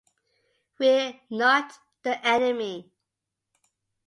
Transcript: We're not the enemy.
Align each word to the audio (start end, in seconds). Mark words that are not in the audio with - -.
We're 0.79 1.13
not 1.29 1.77
the 2.01 2.19
enemy. 2.25 2.91